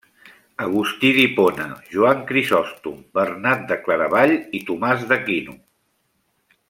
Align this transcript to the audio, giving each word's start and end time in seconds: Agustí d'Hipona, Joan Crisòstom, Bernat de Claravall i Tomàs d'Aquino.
Agustí 0.63 1.11
d'Hipona, 1.17 1.67
Joan 1.91 2.23
Crisòstom, 2.31 2.97
Bernat 3.19 3.69
de 3.73 3.79
Claravall 3.85 4.35
i 4.61 4.63
Tomàs 4.71 5.05
d'Aquino. 5.13 5.59